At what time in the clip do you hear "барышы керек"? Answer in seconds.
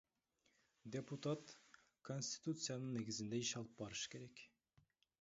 3.83-4.47